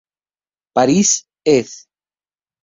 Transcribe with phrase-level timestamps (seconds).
[0.73, 1.69] Paris, Ed.